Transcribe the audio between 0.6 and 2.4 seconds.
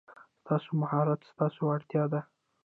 مهارت ستاسو وړتیا ده.